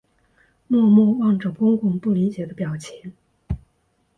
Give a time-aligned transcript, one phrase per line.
[0.67, 3.13] 默默望着公公不理解的表情